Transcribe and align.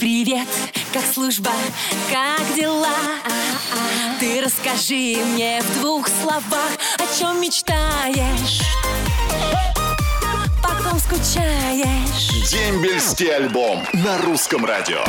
Привет, 0.00 0.48
как 0.94 1.02
служба, 1.04 1.50
как 2.10 2.56
дела? 2.56 2.88
Ты 4.18 4.40
расскажи 4.40 5.22
мне 5.22 5.60
в 5.60 5.78
двух 5.78 6.08
словах, 6.08 6.70
о 6.96 7.18
чем 7.18 7.38
мечтаешь, 7.38 8.62
потом 10.62 10.98
скучаешь. 10.98 12.50
Дембельский 12.50 13.28
альбом 13.28 13.84
на 13.92 14.16
русском 14.22 14.64
радио. 14.64 15.04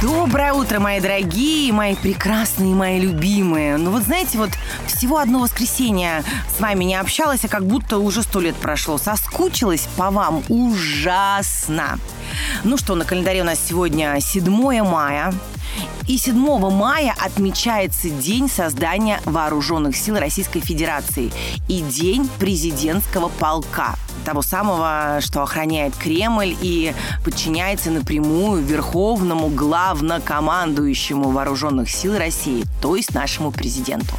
Доброе 0.00 0.54
утро, 0.54 0.80
мои 0.80 0.98
дорогие, 0.98 1.70
мои 1.70 1.94
прекрасные, 1.94 2.74
мои 2.74 3.00
любимые. 3.00 3.76
Ну 3.76 3.90
вот 3.90 4.04
знаете, 4.04 4.38
вот 4.38 4.50
всего 4.86 5.18
одно 5.18 5.40
воскресенье 5.40 6.24
с 6.56 6.58
вами 6.58 6.84
не 6.84 6.94
общалась, 6.94 7.44
а 7.44 7.48
как 7.48 7.66
будто 7.66 7.98
уже 7.98 8.22
сто 8.22 8.40
лет 8.40 8.56
прошло. 8.56 8.96
Соскучилась 8.96 9.86
по 9.98 10.10
вам 10.10 10.42
ужасно. 10.48 11.98
Ну 12.64 12.76
что, 12.76 12.94
на 12.94 13.04
календаре 13.04 13.42
у 13.42 13.44
нас 13.44 13.58
сегодня 13.60 14.18
7 14.20 14.82
мая. 14.82 15.34
И 16.06 16.18
7 16.18 16.36
мая 16.70 17.14
отмечается 17.18 18.10
День 18.10 18.48
создания 18.48 19.20
Вооруженных 19.24 19.96
сил 19.96 20.18
Российской 20.18 20.60
Федерации 20.60 21.32
и 21.68 21.80
День 21.80 22.28
президентского 22.38 23.28
полка 23.28 23.94
того 24.24 24.42
самого, 24.42 25.18
что 25.20 25.42
охраняет 25.42 25.96
Кремль 25.96 26.56
и 26.60 26.94
подчиняется 27.24 27.90
напрямую 27.90 28.62
верховному 28.62 29.48
главнокомандующему 29.48 31.30
Вооруженных 31.30 31.90
сил 31.90 32.16
России, 32.16 32.64
то 32.80 32.96
есть 32.96 33.14
нашему 33.14 33.50
президенту. 33.50 34.14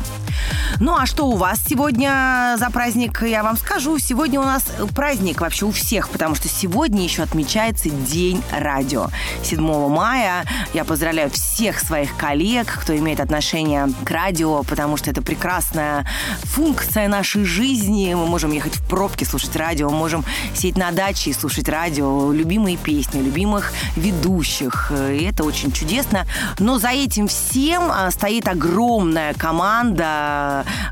Ну 0.80 0.96
а 0.96 1.06
что 1.06 1.28
у 1.28 1.36
вас 1.36 1.60
сегодня 1.68 2.56
за 2.58 2.70
праздник, 2.70 3.22
я 3.24 3.44
вам 3.44 3.58
скажу. 3.58 4.00
Сегодня 4.00 4.40
у 4.40 4.44
нас 4.44 4.64
праздник 4.96 5.42
вообще 5.42 5.66
у 5.66 5.72
всех, 5.72 6.10
потому 6.10 6.36
что 6.36 6.48
сегодня 6.48 7.04
еще 7.04 7.24
отмечается 7.24 7.90
День 7.90 8.44
радио. 8.52 9.08
7 9.44 9.62
мая 9.90 10.46
я 10.74 10.84
поздравляю 10.84 11.30
всех 11.30 11.80
своих 11.80 12.16
коллег, 12.18 12.68
кто 12.82 12.96
имеет 12.98 13.20
отношение 13.20 13.90
к 14.04 14.10
радио, 14.10 14.64
потому 14.64 14.98
что 14.98 15.12
это 15.12 15.22
прекрасная 15.22 16.08
функция 16.44 17.08
нашей 17.08 17.46
жизни. 17.46 18.14
Мы 18.14 18.26
можем 18.26 18.52
ехать 18.52 18.76
в 18.76 18.88
пробке, 18.88 19.26
слушать 19.26 19.56
радио, 19.56 19.90
можем 19.90 20.26
сидеть 20.54 20.78
на 20.78 20.92
даче 20.92 21.30
и 21.30 21.34
слушать 21.34 21.70
радио, 21.70 22.32
любимые 22.32 22.78
песни, 22.78 23.22
любимых 23.22 23.74
ведущих. 23.96 24.92
И 24.92 25.24
это 25.24 25.44
очень 25.44 25.72
чудесно. 25.72 26.26
Но 26.60 26.80
за 26.80 26.90
этим 26.90 27.28
всем 27.28 27.92
а, 27.92 28.10
стоит 28.12 28.48
огромная 28.48 29.34
команда 29.34 30.23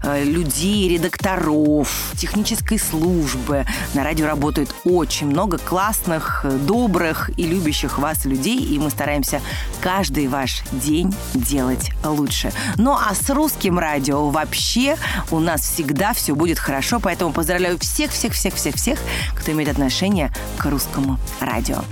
э, 0.03 0.23
людей, 0.23 0.89
редакторов, 0.89 2.13
технической 2.17 2.79
службы. 2.79 3.65
На 3.93 4.03
радио 4.03 4.27
работает 4.27 4.73
очень 4.83 5.27
много 5.27 5.57
классных, 5.57 6.45
добрых 6.65 7.29
и 7.37 7.43
любящих 7.43 7.97
вас 7.99 8.25
людей, 8.25 8.57
и 8.57 8.79
мы 8.79 8.89
стараемся 8.89 9.41
каждый 9.81 10.27
ваш 10.27 10.61
день 10.71 11.13
делать 11.33 11.91
лучше. 12.03 12.51
Ну 12.77 12.93
а 12.93 13.13
с 13.13 13.29
русским 13.29 13.79
радио 13.79 14.29
вообще 14.29 14.97
у 15.29 15.39
нас 15.39 15.61
всегда 15.61 16.13
все 16.13 16.35
будет 16.35 16.59
хорошо, 16.59 16.99
поэтому 16.99 17.31
поздравляю 17.33 17.77
всех-всех-всех-всех-всех, 17.79 18.99
кто 19.35 19.51
имеет 19.51 19.69
отношение 19.69 20.31
к 20.57 20.65
русскому 20.65 21.19
радио. 21.39 21.83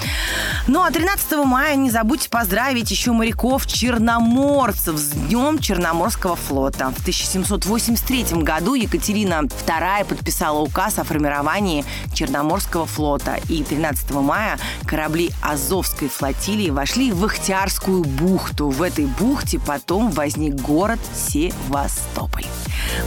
Ну 0.68 0.82
а 0.82 0.92
13 0.92 1.46
мая 1.46 1.76
не 1.76 1.90
забудьте 1.90 2.30
поздравить 2.30 2.92
еще 2.92 3.12
моряков-черноморцев 3.12 4.98
с 4.98 5.10
Днем 5.12 5.60
Черноморского 5.60 6.36
флота. 6.36 6.94
В 6.98 7.04
1783 7.30 8.42
году 8.42 8.74
Екатерина 8.74 9.44
II 9.44 10.06
подписала 10.06 10.60
указ 10.60 10.98
о 10.98 11.04
формировании 11.04 11.86
Черноморского 12.12 12.88
флота. 12.88 13.36
И 13.50 13.64
13 13.64 14.10
мая 14.12 14.58
корабли 14.86 15.30
Азовской 15.44 16.10
флотилии 16.10 16.72
вошли 16.72 17.12
в 17.12 17.24
Ихтиарскую 17.28 18.04
бухту. 18.04 18.70
В 18.70 18.82
этой 18.82 19.06
бухте 19.06 19.60
потом 19.60 20.10
возник 20.10 20.56
город 20.56 21.00
Севастополь. 21.14 22.46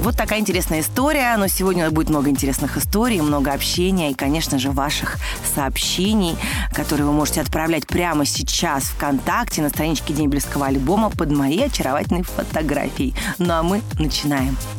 Вот 0.03 0.17
такая 0.17 0.39
интересная 0.39 0.81
история, 0.81 1.37
но 1.37 1.49
сегодня 1.49 1.91
будет 1.91 2.09
много 2.09 2.31
интересных 2.31 2.77
историй, 2.77 3.21
много 3.21 3.53
общения 3.53 4.13
и, 4.13 4.15
конечно 4.15 4.59
же, 4.59 4.71
ваших 4.71 5.17
сообщений, 5.55 6.37
которые 6.73 7.07
вы 7.07 7.13
можете 7.13 7.41
отправлять 7.41 7.89
прямо 7.89 8.25
сейчас 8.25 8.85
ВКонтакте 8.85 9.63
на 9.63 9.69
страничке 9.71 10.15
Дембельского 10.15 10.67
альбома 10.67 11.11
под 11.11 11.33
моей 11.33 11.67
очаровательной 11.67 12.23
фотографией. 12.23 13.15
Ну 13.39 13.53
а 13.53 13.63
мы 13.65 13.83
начинаем 13.99 14.12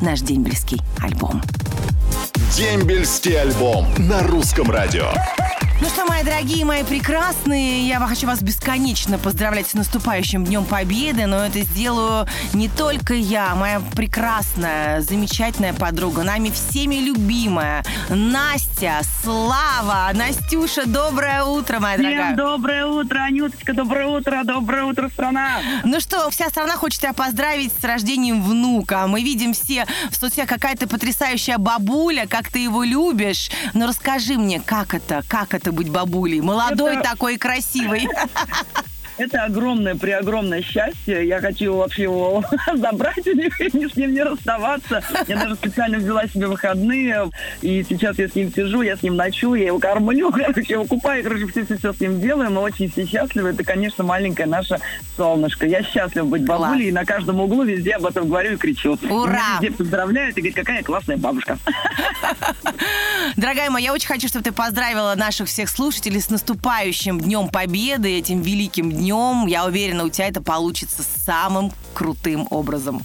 наш 0.01 0.21
Дембельский 0.21 0.79
альбом. 1.01 1.41
Дембельский 2.55 3.39
альбом 3.39 3.88
на 3.97 4.21
русском 4.23 4.69
радио. 4.69 5.11
Ну 5.81 5.89
что, 5.89 6.05
мои 6.05 6.23
дорогие, 6.23 6.63
мои 6.63 6.83
прекрасные, 6.83 7.85
я 7.88 7.99
хочу 7.99 8.25
вас 8.25 8.41
бесконечно 8.41 9.17
поздравлять 9.17 9.67
с 9.67 9.73
наступающим 9.73 10.45
Днем 10.45 10.63
Победы, 10.63 11.25
но 11.25 11.45
это 11.45 11.59
сделаю 11.61 12.25
не 12.53 12.69
только 12.69 13.16
я, 13.16 13.53
моя 13.55 13.81
прекрасная, 13.94 15.01
замечательная 15.01 15.73
подруга, 15.73 16.23
нами 16.23 16.51
всеми 16.51 16.95
любимая 16.95 17.83
Настя, 18.07 18.62
Слава, 19.23 20.11
Настюша, 20.13 20.85
доброе 20.85 21.44
утро, 21.44 21.79
моя 21.79 21.95
дорогая. 21.95 22.25
Всем 22.25 22.35
доброе 22.35 22.85
утро, 22.85 23.19
Анюточка, 23.19 23.73
доброе 23.73 24.07
утро, 24.07 24.41
доброе 24.44 24.83
утро, 24.83 25.07
страна. 25.07 25.59
Ну 25.85 26.01
что, 26.01 26.29
вся 26.29 26.49
страна 26.49 26.75
хочет 26.75 26.99
тебя 26.99 27.13
поздравить 27.13 27.71
с 27.79 27.83
рождением 27.83 28.44
внука. 28.44 29.07
Мы 29.07 29.23
видим 29.23 29.53
все 29.53 29.85
в 30.11 30.16
соцсетях 30.16 30.49
какая-то 30.49 30.88
потрясающая 30.89 31.57
бабуля, 31.57 32.27
как 32.27 32.51
ты 32.51 32.59
его 32.59 32.83
любишь. 32.83 33.49
Но 33.73 33.88
расскажи 33.88 34.33
мне, 34.38 34.59
как 34.59 34.94
это, 34.94 35.23
как 35.29 35.53
это 35.53 35.71
быть 35.71 35.89
бабулей? 35.89 36.41
Молодой 36.41 36.95
Это- 36.95 37.11
такой, 37.11 37.38
красивый. 37.38 38.09
Это 39.18 39.44
огромное, 39.44 39.96
преогромное 39.96 40.62
счастье. 40.62 41.28
Я 41.28 41.40
хочу 41.40 41.75
вообще 41.75 42.03
его 42.03 42.44
забрать 42.74 43.25
у 43.28 43.34
них 43.34 43.59
и 43.62 43.69
с 43.69 43.96
ним 43.96 44.13
не 44.13 44.24
расставаться. 44.24 45.03
Я 45.28 45.38
даже 45.38 45.56
специально 45.56 45.97
взяла 45.97 46.28
себе 46.28 46.47
выходные. 46.47 47.29
И 47.62 47.84
сейчас 47.88 48.18
я 48.18 48.28
с 48.28 48.35
ним 48.35 48.51
сижу, 48.51 48.81
я 48.81 48.97
с 48.97 49.03
ним 49.03 49.16
ночую, 49.16 49.59
я 49.59 49.68
его 49.68 49.79
кормлю, 49.79 50.31
короче, 50.34 50.74
его 50.74 50.85
купаю, 50.85 51.24
короче, 51.24 51.47
все, 51.47 51.63
все, 51.63 51.94
с 51.94 52.00
ним 52.00 52.19
делаем. 52.19 52.53
Мы 52.53 52.62
очень 52.62 52.91
все 52.91 53.06
счастливы. 53.06 53.50
Это, 53.50 53.63
конечно, 53.63 54.03
маленькое 54.03 54.47
наше 54.47 54.79
солнышко. 55.16 55.68
Я 55.68 55.84
счастлива 55.84 56.25
быть 56.25 56.45
бабулей. 56.45 56.90
И 56.90 56.91
на 56.91 57.06
каждом 57.06 57.40
углу 57.40 57.63
везде 57.63 57.94
об 57.94 58.06
этом 58.06 58.28
говорю 58.28 58.53
и 58.53 58.57
кричу. 58.57 58.97
Ура! 59.09 59.31
Меня 59.34 59.41
Везде 59.62 59.78
поздравляют 59.78 60.38
и 60.38 60.41
говорят, 60.41 60.56
какая 60.56 60.84
классная 60.84 61.18
бабушка. 61.18 61.57
Дорогая 63.35 63.69
моя, 63.69 63.85
я 63.85 63.94
очень 63.94 64.07
хочу, 64.07 64.28
чтобы 64.28 64.44
ты 64.44 64.51
поздравила 64.51 65.13
наших 65.16 65.47
всех 65.47 65.69
слушателей 65.69 66.22
с 66.22 66.30
наступающим 66.30 67.19
Днем 67.19 67.50
Победы, 67.50 68.18
этим 68.18 68.41
великим 68.41 68.91
днем. 68.91 69.02
Я 69.47 69.65
уверена, 69.65 70.05
у 70.05 70.09
тебя 70.09 70.27
это 70.27 70.41
получится 70.41 71.03
самым 71.25 71.71
крутым 71.93 72.47
образом. 72.49 73.01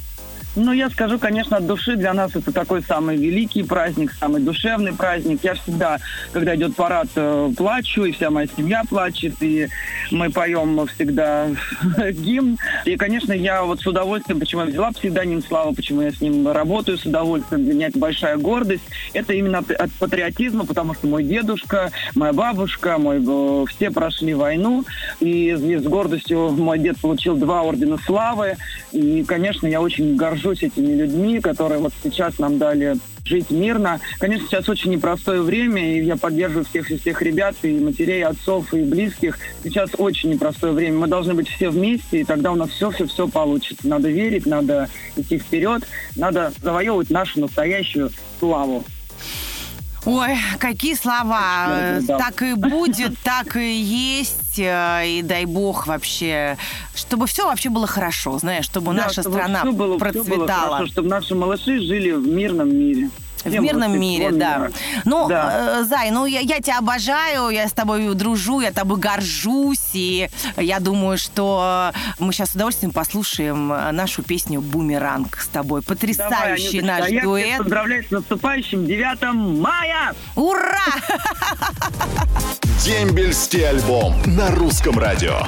Ну, 0.57 0.73
я 0.73 0.89
скажу, 0.91 1.19
конечно, 1.19 1.59
от 1.59 1.67
души. 1.67 1.97
Для 1.97 2.15
нас 2.15 2.35
это 2.35 2.53
такой 2.53 2.83
самый 2.83 3.17
великий 3.17 3.63
праздник, 3.63 4.13
самый 4.19 4.43
душевный 4.43 4.93
праздник. 4.93 5.41
Я 5.43 5.55
всегда, 5.55 5.99
когда 6.33 6.57
идет 6.57 6.75
парад, 6.75 7.09
э, 7.17 7.51
плачу, 7.57 8.05
и 8.05 8.13
вся 8.13 8.31
моя 8.31 8.49
семья 8.57 8.83
плачет, 8.89 9.35
и 9.41 9.69
мы 10.11 10.31
поем 10.31 10.87
всегда 10.87 11.49
гимн. 12.11 12.59
И, 12.85 12.97
конечно, 12.97 13.33
я 13.33 13.63
вот 13.63 13.81
с 13.81 13.87
удовольствием, 13.87 14.41
почему 14.41 14.63
я 14.63 14.69
взяла 14.69 14.91
псевдоним 14.91 15.43
Слава, 15.43 15.73
почему 15.75 16.01
я 16.01 16.11
с 16.11 16.21
ним 16.21 16.49
работаю 16.51 16.99
с 16.99 17.05
удовольствием, 17.05 17.65
для 17.65 17.75
меня 17.75 17.87
это 17.89 17.99
большая 17.99 18.37
гордость. 18.37 18.85
Это 19.13 19.35
именно 19.35 19.59
от, 19.59 19.71
от 19.71 19.93
патриотизма, 19.93 20.65
потому 20.65 20.95
что 20.95 21.07
мой 21.07 21.25
дедушка, 21.25 21.91
моя 22.15 22.33
бабушка, 22.33 22.99
мой, 22.99 23.23
все 23.67 23.91
прошли 23.91 24.35
войну, 24.35 24.85
и 25.21 25.55
с 25.55 25.83
гордостью 25.83 26.51
мой 26.51 26.79
дед 26.79 26.99
получил 27.01 27.37
два 27.37 27.63
ордена 27.63 27.99
славы. 27.99 28.57
И, 28.93 29.23
конечно, 29.25 29.67
я 29.67 29.81
очень 29.81 30.17
горжусь 30.17 30.38
этими 30.63 30.95
людьми, 30.95 31.41
которые 31.41 31.81
вот 31.81 31.93
сейчас 32.03 32.39
нам 32.39 32.59
дали 32.59 32.97
жить 33.25 33.51
мирно. 33.51 34.01
Конечно, 34.19 34.47
сейчас 34.49 34.69
очень 34.69 34.91
непростое 34.91 35.43
время, 35.43 35.97
и 35.97 36.05
я 36.05 36.17
поддерживаю 36.17 36.65
всех 36.65 36.87
всех 36.87 37.23
ребят, 37.23 37.55
и 37.63 37.79
матерей, 37.79 38.21
и 38.21 38.23
отцов, 38.23 38.73
и 38.73 38.83
близких. 38.83 39.39
Сейчас 39.63 39.91
очень 39.99 40.31
непростое 40.31 40.73
время. 40.73 40.99
Мы 40.99 41.07
должны 41.07 41.35
быть 41.35 41.49
все 41.49 41.69
вместе, 41.71 42.21
и 42.21 42.25
тогда 42.25 42.53
у 42.53 42.57
нас 42.57 42.71
все-все-все 42.71 43.29
получится. 43.29 43.87
Надо 43.87 44.09
верить, 44.09 44.47
надо 44.47 44.89
идти 45.17 45.39
вперед, 45.39 45.83
надо 46.17 46.53
завоевывать 46.63 47.11
нашу 47.11 47.41
настоящую 47.41 48.11
славу. 48.39 48.85
Ой, 50.09 50.39
какие 50.59 50.95
слова. 50.95 52.01
Так 52.07 52.41
и 52.43 52.55
будет, 52.55 53.19
так 53.23 53.57
и 53.57 53.81
есть. 53.81 54.59
э, 54.59 55.03
И 55.07 55.23
дай 55.23 55.45
бог 55.45 55.87
вообще, 55.87 56.57
чтобы 56.95 57.27
все 57.27 57.45
вообще 57.47 57.69
было 57.69 57.87
хорошо, 57.87 58.39
знаешь, 58.39 58.65
чтобы 58.65 58.87
Да, 58.95 59.03
наша 59.05 59.21
чтобы 59.23 59.37
страна 59.37 59.65
было, 59.65 59.73
всё 59.75 59.77
было 59.77 59.99
процветала. 59.99 60.77
хорошо, 60.77 60.87
чтобы 60.93 61.09
наши 61.09 61.35
малыши 61.35 61.79
жили 61.81 62.13
в 62.13 62.27
мирном 62.27 62.75
мире. 62.75 63.11
В 63.45 63.51
Всем 63.51 63.63
мирном 63.63 63.93
вот 63.93 63.99
мире, 64.01 64.27
всего 64.29 64.39
да. 64.39 64.57
мира. 64.59 64.73
Ну, 65.05 65.29
Да. 65.29 65.79
э, 65.81 65.85
Зай, 65.85 66.11
ну 66.11 66.27
я, 66.27 66.41
я 66.41 66.61
тебя 66.61 66.79
обожаю, 66.79 67.51
я 67.51 67.69
с 67.69 67.73
тобой 67.73 68.15
дружу, 68.15 68.61
я 68.61 68.73
тобой 68.73 68.99
горжусь, 68.99 69.79
и 69.93 70.29
я 70.57 70.81
думаю, 70.81 71.19
что 71.19 71.93
мы 72.19 72.33
сейчас 72.33 72.51
с 72.51 72.55
удовольствием 72.55 72.93
послушаем 72.93 73.73
э, 73.73 73.93
нашу 73.93 74.23
песню 74.23 74.61
«Бумеранг» 74.61 75.39
с 75.41 75.47
тобой. 75.47 75.83
Давай, 75.83 75.97
Потрясающий 75.97 76.79
Анюточка, 76.81 76.87
наш 76.87 77.07
а 77.07 77.09
я 77.11 77.23
дуэт. 77.23 77.59
поздравляю 77.59 78.05
с 78.05 78.11
наступающим 78.11 78.87
9 78.87 79.61
мая! 79.61 80.15
Ура! 80.35 80.79
Дембельский 82.85 83.69
альбом 83.69 84.15
на 84.27 84.51
русском 84.51 84.99
радио. 84.99 85.41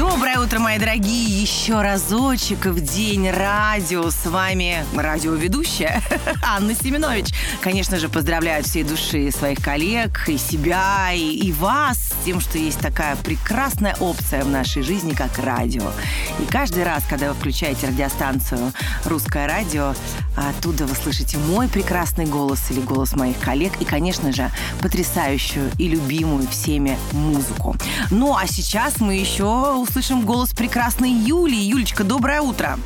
Доброе 0.00 0.38
утро, 0.38 0.58
мои 0.60 0.78
дорогие! 0.78 1.42
Еще 1.42 1.82
разочек 1.82 2.64
в 2.64 2.80
день 2.80 3.28
радио. 3.28 4.08
С 4.10 4.24
вами 4.24 4.82
радиоведущая 4.96 6.02
Анна 6.42 6.74
Семенович. 6.74 7.34
Конечно 7.60 7.98
же, 7.98 8.08
поздравляю 8.08 8.64
всей 8.64 8.82
души 8.82 9.30
своих 9.30 9.60
коллег, 9.62 10.26
и 10.26 10.38
себя, 10.38 11.12
и, 11.12 11.40
и 11.40 11.52
вас 11.52 12.09
тем, 12.24 12.40
что 12.40 12.58
есть 12.58 12.80
такая 12.80 13.16
прекрасная 13.16 13.96
опция 14.00 14.44
в 14.44 14.48
нашей 14.48 14.82
жизни, 14.82 15.12
как 15.12 15.38
радио. 15.38 15.90
И 16.38 16.44
каждый 16.44 16.84
раз, 16.84 17.04
когда 17.08 17.28
вы 17.28 17.34
включаете 17.34 17.88
радиостанцию 17.88 18.72
«Русское 19.04 19.46
радио», 19.46 19.94
оттуда 20.36 20.86
вы 20.86 20.94
слышите 20.94 21.38
мой 21.38 21.68
прекрасный 21.68 22.26
голос 22.26 22.70
или 22.70 22.80
голос 22.80 23.14
моих 23.14 23.38
коллег, 23.38 23.72
и, 23.80 23.84
конечно 23.84 24.32
же, 24.32 24.50
потрясающую 24.80 25.70
и 25.78 25.88
любимую 25.88 26.46
всеми 26.48 26.98
музыку. 27.12 27.76
Ну, 28.10 28.36
а 28.36 28.46
сейчас 28.46 29.00
мы 29.00 29.14
еще 29.14 29.74
услышим 29.74 30.22
голос 30.22 30.50
прекрасной 30.50 31.10
Юлии. 31.10 31.62
Юлечка, 31.62 32.04
доброе 32.04 32.40
утро. 32.40 32.78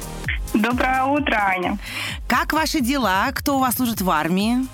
Доброе 0.52 1.04
утро, 1.04 1.34
Аня. 1.34 1.78
Как 2.28 2.52
ваши 2.52 2.80
дела? 2.80 3.30
Кто 3.34 3.56
у 3.56 3.60
вас 3.60 3.74
служит 3.74 4.00
в 4.00 4.10
армии? 4.10 4.66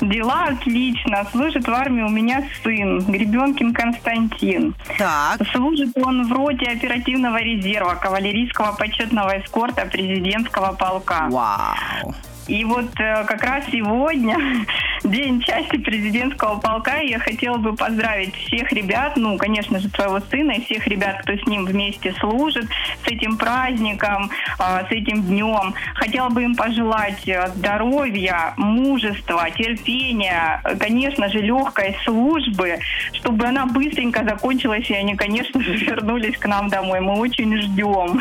Дела 0.00 0.44
отлично. 0.48 1.26
Служит 1.32 1.66
в 1.66 1.70
армии 1.70 2.02
у 2.02 2.08
меня 2.08 2.44
сын, 2.62 3.00
Гребенкин 3.00 3.72
Константин. 3.72 4.74
Так. 4.98 5.40
Служит 5.52 5.96
он 5.96 6.26
в 6.28 6.32
роте 6.32 6.66
оперативного 6.66 7.38
резерва 7.38 7.94
кавалерийского 7.94 8.72
почетного 8.76 9.40
эскорта 9.40 9.86
президентского 9.86 10.72
полка. 10.72 11.28
Вау. 11.30 12.14
И 12.46 12.64
вот 12.64 12.90
э, 13.00 13.24
как 13.24 13.42
раз 13.42 13.64
сегодня 13.72 14.36
день 15.04 15.40
части 15.40 15.76
президентского 15.76 16.58
полка, 16.58 16.98
и 16.98 17.10
я 17.10 17.18
хотела 17.18 17.56
бы 17.56 17.74
поздравить 17.74 18.34
всех 18.34 18.72
ребят, 18.72 19.16
ну, 19.16 19.36
конечно 19.36 19.78
же, 19.78 19.88
своего 19.90 20.20
сына 20.20 20.52
и 20.52 20.64
всех 20.64 20.86
ребят, 20.86 21.18
кто 21.22 21.36
с 21.36 21.46
ним 21.46 21.64
вместе 21.64 22.12
служит, 22.14 22.66
с 23.04 23.08
этим 23.08 23.36
праздником, 23.36 24.30
э, 24.58 24.84
с 24.88 24.90
этим 24.90 25.22
днем. 25.22 25.74
Хотела 25.94 26.28
бы 26.28 26.42
им 26.42 26.54
пожелать 26.54 27.26
э, 27.28 27.48
здоровья, 27.54 28.54
мужества, 28.56 29.50
терпения, 29.50 30.60
конечно 30.78 31.28
же, 31.28 31.38
легкой 31.38 31.96
службы, 32.04 32.78
чтобы 33.12 33.46
она 33.46 33.66
быстренько 33.66 34.24
закончилась, 34.24 34.88
и 34.90 34.94
они, 34.94 35.14
конечно 35.16 35.60
же, 35.60 35.72
вернулись 35.76 36.36
к 36.38 36.46
нам 36.46 36.68
домой. 36.68 37.00
Мы 37.00 37.18
очень 37.18 37.56
ждем. 37.60 38.20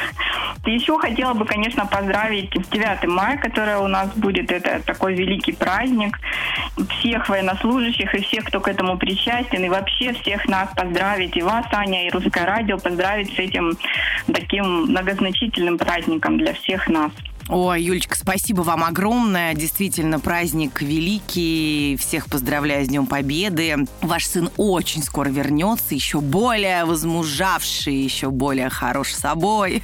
Еще 0.65 0.97
хотела 0.97 1.33
бы, 1.33 1.45
конечно, 1.45 1.85
поздравить 1.85 2.51
9 2.51 3.07
мая, 3.07 3.37
которое 3.37 3.77
у 3.77 3.87
нас 3.87 4.09
будет. 4.15 4.51
Это 4.51 4.81
такой 4.85 5.15
великий 5.15 5.51
праздник. 5.53 6.17
Всех 6.99 7.29
военнослужащих 7.29 8.13
и 8.13 8.21
всех, 8.21 8.45
кто 8.45 8.59
к 8.59 8.67
этому 8.67 8.97
причастен, 8.97 9.63
и 9.63 9.69
вообще 9.69 10.13
всех 10.13 10.47
нас 10.47 10.69
поздравить. 10.75 11.37
И 11.37 11.41
вас, 11.41 11.65
Аня, 11.71 12.07
и 12.07 12.09
Русское 12.09 12.45
радио 12.45 12.77
поздравить 12.77 13.33
с 13.35 13.39
этим 13.39 13.77
таким 14.27 14.65
многозначительным 14.89 15.77
праздником 15.77 16.37
для 16.37 16.53
всех 16.53 16.87
нас. 16.87 17.11
Ой, 17.47 17.83
Юлечка, 17.83 18.17
спасибо 18.17 18.61
вам 18.61 18.83
огромное. 18.83 19.53
Действительно, 19.53 20.19
праздник 20.19 20.81
великий. 20.81 21.95
Всех 21.97 22.25
поздравляю 22.25 22.83
с 22.83 22.87
Днем 22.87 23.05
Победы. 23.05 23.85
Ваш 24.01 24.25
сын 24.25 24.49
очень 24.57 25.03
скоро 25.03 25.29
вернется, 25.29 25.93
еще 25.93 26.21
более 26.21 26.85
возмужавший, 26.85 27.93
еще 27.95 28.31
более 28.31 28.69
хорош 28.69 29.13
собой. 29.13 29.83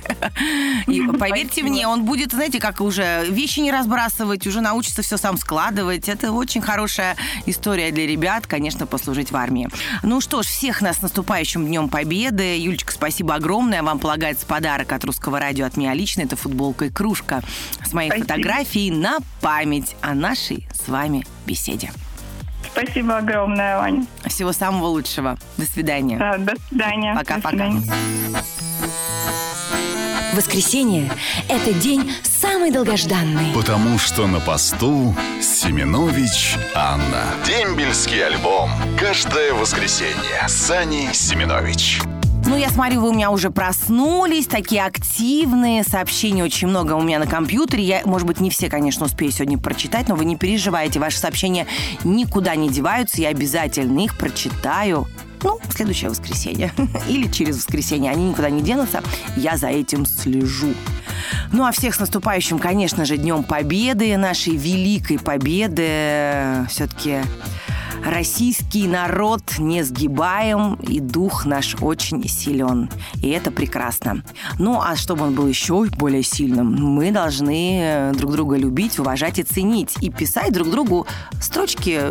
И 0.88 1.02
поверьте 1.20 1.62
мне, 1.62 1.88
он 1.88 2.04
будет, 2.04 2.32
знаете, 2.32 2.60
как 2.60 2.82
уже 2.82 3.28
вещи 3.30 3.60
не 3.60 3.72
разбрасывать, 3.72 4.48
уже 4.48 4.62
научится 4.62 5.04
все 5.04 5.18
сам 5.18 5.38
складывать. 5.38 6.10
Это 6.10 6.32
очень 6.32 6.62
хорошая 6.62 7.16
история 7.46 7.92
для 7.92 8.08
ребят, 8.08 8.48
конечно, 8.48 8.88
послужить 8.88 9.30
в 9.32 9.36
армии. 9.36 9.70
Ну 10.02 10.20
что 10.20 10.42
ж, 10.42 10.48
всех 10.48 10.82
нас 10.82 10.98
с 10.98 11.02
наступающим 11.04 11.68
Днем 11.68 11.90
Победы. 11.90 12.58
Юлечка, 12.58 12.92
спасибо 12.92 13.36
огромное. 13.36 13.84
Вам 13.84 14.00
полагается 14.00 14.48
подарок 14.48 14.92
от 14.94 15.06
Русского 15.06 15.40
радио 15.40 15.68
от 15.68 15.78
меня 15.78 15.94
лично. 15.94 16.22
Это 16.22 16.36
футболка 16.36 16.86
и 16.86 16.90
кружка 16.90 17.44
с 17.86 17.94
моей 17.94 18.10
Спасибо. 18.10 18.28
фотографией 18.28 18.92
на 18.92 19.18
память 19.42 19.96
о 20.02 20.14
нашей 20.14 20.68
с 20.74 20.88
вами 20.88 21.26
беседе. 21.46 21.92
Спасибо 22.74 23.18
огромное, 23.18 23.80
Аня. 23.80 24.06
Всего 24.26 24.54
самого 24.54 24.88
лучшего. 24.88 25.38
До 25.58 25.66
свидания. 25.66 26.18
Да, 26.18 26.38
до 26.38 26.54
свидания. 26.70 27.16
Пока-пока. 27.16 27.72
Воскресенье– 30.34 31.12
это 31.50 31.74
день 31.74 32.14
самый 32.24 32.72
долгожданный. 32.72 33.54
Потому 33.54 34.00
что 34.00 34.28
на 34.28 34.40
посту 34.40 35.14
Семенович 35.42 36.56
Анна. 36.74 37.26
Дембельский 37.46 38.26
альбом. 38.26 38.72
Каждое 38.98 39.54
воскресенье. 39.54 40.48
Сани 40.48 41.10
Семенович. 41.12 42.00
Ну, 42.52 42.58
я 42.58 42.70
смотрю, 42.70 43.00
вы 43.00 43.12
у 43.12 43.14
меня 43.14 43.32
уже 43.32 43.50
проснулись, 43.50 44.46
такие 44.46 44.84
активные, 44.84 45.86
сообщений 45.86 46.44
очень 46.44 46.68
много 46.68 46.96
у 46.96 47.02
меня 47.02 47.18
на 47.18 47.26
компьютере. 47.26 47.82
Я, 47.82 48.02
может 48.04 48.28
быть, 48.28 48.42
не 48.42 48.50
все, 48.50 48.68
конечно, 48.68 49.06
успею 49.06 49.32
сегодня 49.32 49.58
прочитать, 49.58 50.10
но 50.10 50.16
вы 50.16 50.26
не 50.26 50.36
переживайте, 50.36 51.00
ваши 51.00 51.18
сообщения 51.18 51.66
никуда 52.04 52.54
не 52.56 52.68
деваются, 52.68 53.22
я 53.22 53.30
обязательно 53.30 54.02
их 54.02 54.18
прочитаю. 54.18 55.08
Ну, 55.44 55.60
следующее 55.74 56.10
воскресенье. 56.10 56.74
Или 57.08 57.32
через 57.32 57.56
воскресенье. 57.56 58.12
Они 58.12 58.30
никуда 58.30 58.50
не 58.50 58.62
денутся. 58.62 59.02
Я 59.38 59.56
за 59.56 59.68
этим 59.68 60.06
слежу. 60.06 60.74
Ну, 61.54 61.66
а 61.66 61.72
всех 61.72 61.96
с 61.96 62.00
наступающим, 62.00 62.60
конечно 62.60 63.06
же, 63.06 63.16
Днем 63.16 63.44
Победы, 63.44 64.18
нашей 64.18 64.58
великой 64.58 65.20
победы. 65.20 66.68
Все-таки 66.70 67.22
Российский 68.04 68.88
народ 68.88 69.60
не 69.60 69.84
сгибаем, 69.84 70.74
и 70.76 71.00
дух 71.00 71.46
наш 71.46 71.76
очень 71.82 72.28
силен. 72.28 72.90
И 73.22 73.30
это 73.30 73.52
прекрасно. 73.52 74.24
Ну, 74.58 74.82
а 74.82 74.96
чтобы 74.96 75.26
он 75.26 75.36
был 75.36 75.48
еще 75.48 75.86
более 75.98 76.24
сильным, 76.24 76.74
мы 76.74 77.12
должны 77.12 77.80
э, 77.82 78.14
друг 78.14 78.32
друга 78.32 78.58
любить, 78.58 78.98
уважать 78.98 79.38
и 79.38 79.44
ценить. 79.44 79.96
И 80.02 80.10
писать 80.10 80.52
друг 80.52 80.72
другу 80.72 81.06
строчки 81.40 82.02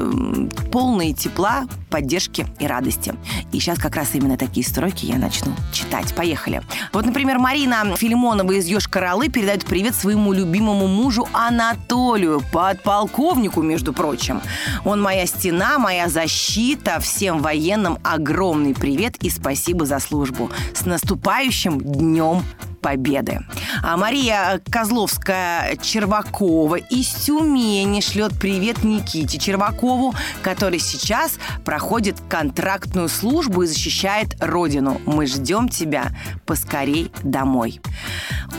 полные 0.70 1.12
тепла, 1.12 1.66
поддержки 1.90 2.46
и 2.60 2.66
радости. 2.66 3.14
И 3.50 3.58
сейчас 3.58 3.78
как 3.78 3.96
раз 3.96 4.10
именно 4.14 4.36
такие 4.36 4.64
строки 4.64 5.06
я 5.06 5.16
начну 5.16 5.52
читать. 5.72 6.14
Поехали. 6.14 6.62
Вот, 6.92 7.04
например, 7.04 7.38
Марина 7.38 7.96
Филимонова 7.96 8.52
из 8.52 8.68
Йошкар-Олы 8.68 9.28
передает 9.28 9.64
привет 9.64 9.96
своему 9.96 10.32
любимому 10.32 10.86
мужу 10.86 11.26
Анатолию, 11.32 12.42
подполковнику, 12.52 13.62
между 13.62 13.92
прочим. 13.92 14.40
Он 14.84 15.02
моя 15.02 15.26
стена, 15.26 15.79
моя 15.80 16.08
защита. 16.08 17.00
Всем 17.00 17.42
военным 17.42 17.98
огромный 18.04 18.74
привет 18.74 19.16
и 19.16 19.30
спасибо 19.30 19.86
за 19.86 19.98
службу. 19.98 20.50
С 20.74 20.84
наступающим 20.84 21.80
Днем 21.80 22.44
Победы. 22.80 23.40
А 23.82 23.96
Мария 23.98 24.60
Козловская-Червакова 24.70 26.76
из 26.76 27.08
Тюмени 27.08 28.00
шлет 28.00 28.38
привет 28.38 28.84
Никите 28.84 29.38
Червакову, 29.38 30.14
который 30.42 30.78
сейчас 30.78 31.40
проходит 31.64 32.20
контрактную 32.28 33.08
службу 33.08 33.62
и 33.62 33.66
защищает 33.66 34.36
Родину. 34.40 35.00
Мы 35.04 35.26
ждем 35.26 35.68
тебя 35.68 36.12
поскорей 36.46 37.10
домой. 37.22 37.80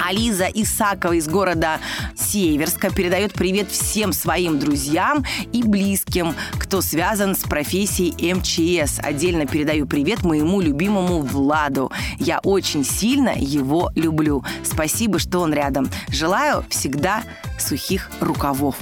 Ализа 0.07 0.45
Исакова 0.45 1.13
из 1.13 1.27
города 1.27 1.79
Северска 2.31 2.89
передает 2.89 3.33
привет 3.33 3.69
всем 3.69 4.13
своим 4.13 4.57
друзьям 4.57 5.25
и 5.51 5.63
близким, 5.63 6.33
кто 6.53 6.79
связан 6.79 7.35
с 7.35 7.39
профессией 7.39 8.33
МЧС. 8.33 8.99
Отдельно 8.99 9.45
передаю 9.45 9.85
привет 9.85 10.23
моему 10.23 10.61
любимому 10.61 11.19
Владу. 11.19 11.91
Я 12.19 12.39
очень 12.39 12.85
сильно 12.85 13.33
его 13.35 13.91
люблю. 13.95 14.45
Спасибо, 14.63 15.19
что 15.19 15.39
он 15.39 15.53
рядом. 15.53 15.89
Желаю 16.07 16.63
всегда 16.69 17.23
сухих 17.61 18.09
рукавов. 18.19 18.75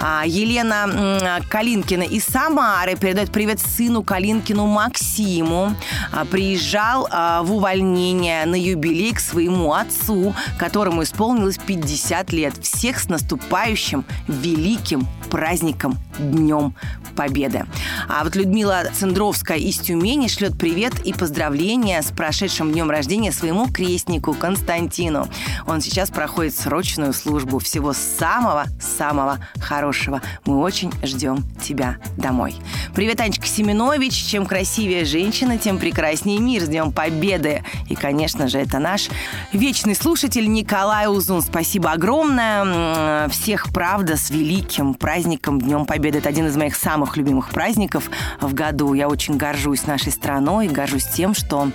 А 0.00 0.24
Елена 0.26 1.40
Калинкина 1.48 2.02
из 2.02 2.24
Самары 2.24 2.96
передает 2.96 3.32
привет 3.32 3.60
сыну 3.60 4.02
Калинкину 4.02 4.66
Максиму. 4.66 5.74
А, 6.12 6.24
Приезжал 6.24 7.08
а, 7.10 7.42
в 7.42 7.52
увольнение 7.52 8.44
на 8.46 8.54
юбилей 8.54 9.12
к 9.12 9.20
своему 9.20 9.72
отцу, 9.72 10.34
которому 10.58 11.02
исполнилось 11.02 11.58
50 11.58 12.32
лет. 12.32 12.54
Всех 12.62 12.98
с 12.98 13.08
наступающим 13.08 14.04
великим 14.28 15.06
праздником 15.30 15.98
Днем 16.18 16.74
Победы. 17.16 17.66
А 18.08 18.22
вот 18.22 18.36
Людмила 18.36 18.84
Цендровская 18.92 19.56
из 19.56 19.78
Тюмени 19.78 20.28
шлет 20.28 20.56
привет 20.56 20.92
и 21.04 21.12
поздравления 21.12 22.02
с 22.02 22.12
прошедшим 22.12 22.72
днем 22.72 22.90
рождения 22.90 23.32
своему 23.32 23.68
крестнику 23.68 24.34
Константину. 24.34 25.28
Он 25.66 25.80
сейчас 25.80 26.10
проходит 26.10 26.54
срочную 26.54 27.12
службу. 27.12 27.58
Всего 27.58 27.92
самого-самого 27.92 29.38
хорошего. 29.58 30.20
Мы 30.44 30.58
очень 30.58 30.92
ждем 31.02 31.42
тебя 31.60 31.96
домой. 32.16 32.54
Привет, 32.94 33.20
Анечка 33.20 33.45
Семенович. 33.56 34.12
Чем 34.12 34.44
красивее 34.44 35.06
женщина, 35.06 35.56
тем 35.56 35.78
прекраснее 35.78 36.40
мир. 36.40 36.62
С 36.62 36.68
Днем 36.68 36.92
Победы! 36.92 37.64
И, 37.88 37.94
конечно 37.94 38.48
же, 38.48 38.58
это 38.58 38.78
наш 38.78 39.08
вечный 39.50 39.94
слушатель 39.94 40.46
Николай 40.52 41.06
Узун. 41.06 41.40
Спасибо 41.40 41.92
огромное. 41.92 43.28
Всех, 43.30 43.72
правда, 43.72 44.18
с 44.18 44.28
великим 44.28 44.92
праздником 44.92 45.58
Днем 45.58 45.86
Победы. 45.86 46.18
Это 46.18 46.28
один 46.28 46.48
из 46.48 46.56
моих 46.56 46.76
самых 46.76 47.16
любимых 47.16 47.48
праздников 47.48 48.10
в 48.42 48.52
году. 48.52 48.92
Я 48.92 49.08
очень 49.08 49.38
горжусь 49.38 49.86
нашей 49.86 50.12
страной, 50.12 50.68
горжусь 50.68 51.06
тем, 51.06 51.32
что 51.32 51.70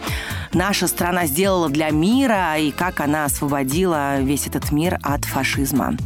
наша 0.54 0.86
страна 0.86 1.26
сделала 1.26 1.68
для 1.68 1.90
мира 1.90 2.58
и 2.60 2.70
как 2.70 3.00
она 3.00 3.26
освободила 3.26 4.20
весь 4.22 4.46
этот 4.46 4.72
мир 4.72 5.00
от 5.02 5.26
фашизма. 5.26 5.98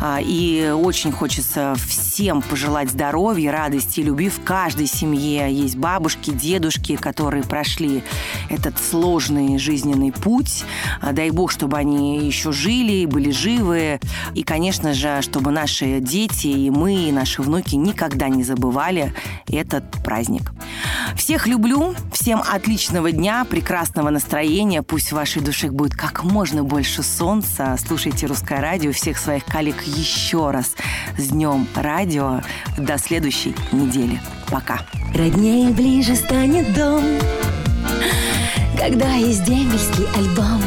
А, 0.00 0.18
и 0.20 0.70
очень 0.70 1.12
хочется 1.12 1.76
всем 1.86 2.42
пожелать 2.42 2.90
здоровья, 2.90 3.52
радости 3.52 4.00
и 4.00 4.02
любви 4.02 4.28
в 4.28 4.42
каждой 4.42 4.88
семье. 4.88 5.19
Есть 5.20 5.76
бабушки, 5.76 6.30
дедушки, 6.30 6.96
которые 6.96 7.42
прошли 7.42 8.02
этот 8.48 8.78
сложный 8.78 9.58
жизненный 9.58 10.12
путь. 10.12 10.64
А, 11.00 11.12
дай 11.12 11.30
бог, 11.30 11.50
чтобы 11.50 11.76
они 11.76 12.24
еще 12.26 12.52
жили, 12.52 13.06
были 13.06 13.30
живы. 13.30 14.00
И, 14.34 14.42
конечно 14.42 14.94
же, 14.94 15.22
чтобы 15.22 15.50
наши 15.50 16.00
дети 16.00 16.48
и 16.48 16.70
мы, 16.70 17.08
и 17.08 17.12
наши 17.12 17.42
внуки 17.42 17.74
никогда 17.76 18.28
не 18.28 18.42
забывали 18.42 19.14
этот 19.48 19.84
праздник. 20.02 20.52
Всех 21.16 21.46
люблю, 21.46 21.94
всем 22.12 22.42
отличного 22.46 23.12
дня, 23.12 23.44
прекрасного 23.44 24.10
настроения. 24.10 24.82
Пусть 24.82 25.08
в 25.08 25.12
вашей 25.12 25.42
душе 25.42 25.70
будет 25.70 25.94
как 25.94 26.24
можно 26.24 26.62
больше 26.62 27.02
солнца. 27.02 27.76
Слушайте 27.86 28.26
русское 28.26 28.60
радио. 28.60 28.92
Всех 28.92 29.18
своих 29.18 29.44
коллег 29.44 29.82
еще 29.82 30.50
раз 30.50 30.74
с 31.16 31.28
Днем 31.28 31.66
Радио. 31.74 32.40
До 32.76 32.98
следующей 32.98 33.54
недели. 33.72 34.20
Пока. 34.50 34.80
Роднее 35.14 35.70
ближе 35.70 36.16
станет 36.16 36.74
дом, 36.74 37.04
когда 38.76 39.12
есть 39.14 39.44
дембельский 39.44 40.06
альбом. 40.16 40.60